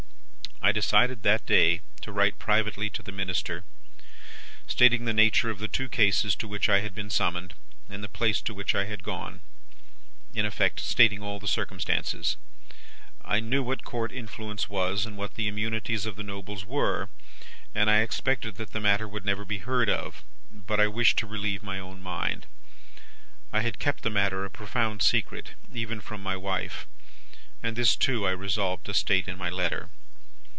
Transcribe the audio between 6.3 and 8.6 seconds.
to which I had been summoned, and the place to